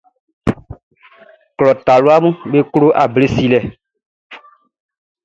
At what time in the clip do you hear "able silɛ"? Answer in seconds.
3.03-3.59